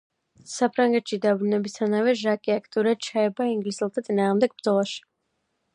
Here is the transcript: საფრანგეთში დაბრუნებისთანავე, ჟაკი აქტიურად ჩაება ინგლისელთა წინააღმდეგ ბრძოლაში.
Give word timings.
საფრანგეთში 0.51 1.19
დაბრუნებისთანავე, 1.25 2.15
ჟაკი 2.23 2.55
აქტიურად 2.55 3.05
ჩაება 3.09 3.51
ინგლისელთა 3.53 4.09
წინააღმდეგ 4.11 4.59
ბრძოლაში. 4.61 5.03